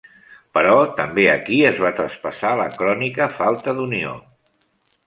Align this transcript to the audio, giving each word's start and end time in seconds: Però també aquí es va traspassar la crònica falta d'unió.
Però 0.57 0.71
també 0.99 1.25
aquí 1.33 1.59
es 1.73 1.83
va 1.85 1.93
traspassar 2.01 2.55
la 2.63 2.67
crònica 2.81 3.31
falta 3.39 3.79
d'unió. 3.83 4.21